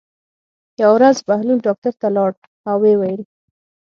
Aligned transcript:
یوه 0.81 0.93
ورځ 0.97 1.17
بهلول 1.27 1.59
ډاکټر 1.67 1.93
ته 2.01 2.07
لاړ 2.15 2.31
او 2.69 2.75
ویې 2.81 2.95
ویل. 2.97 3.21